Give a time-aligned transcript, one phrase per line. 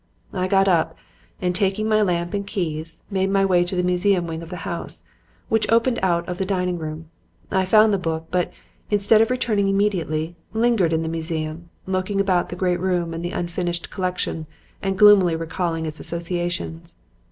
[0.33, 0.95] "I got up,
[1.43, 4.65] and, taking my lamp and keys, made my way to the museum wing of the
[4.65, 5.05] house,
[5.47, 7.11] which opened out of the dining room.
[7.51, 8.51] I found the book, but,
[8.89, 13.29] instead of returning immediately, lingered in the museum, looking about the great room and at
[13.31, 14.47] the unfinished collection
[14.81, 16.95] and gloomily recalling its associations.